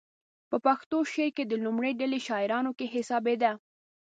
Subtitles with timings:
[0.49, 3.51] په پښتو شعر کې د لومړۍ ډلې شاعرانو کې حسابېده.